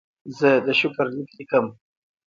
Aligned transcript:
زه 0.37 0.49
د 0.65 0.67
شکر 0.79 1.05
لیک 1.15 1.29
لیکم. 1.37 1.65